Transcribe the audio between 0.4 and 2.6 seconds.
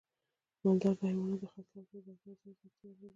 مالدار د حیواناتو د خرڅلاو لپاره ځانګړي ځای ته